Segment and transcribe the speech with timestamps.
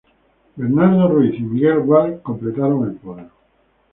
[0.55, 3.29] Bernardo Ruiz y Miguel Gual completaron el podio.